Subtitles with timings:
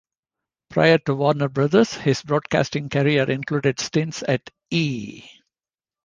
[0.71, 5.29] Prior to Warner Brothers, his broadcasting career included stints at E!